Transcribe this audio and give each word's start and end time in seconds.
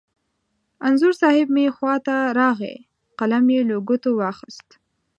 انځور 0.87 1.13
صاحب 1.21 1.47
مې 1.55 1.65
خوا 1.75 1.95
ته 2.05 2.15
راغی، 2.39 2.75
قلم 3.19 3.45
یې 3.55 3.61
له 3.69 3.75
ګوتو 3.87 4.09
واخست. 4.19 4.67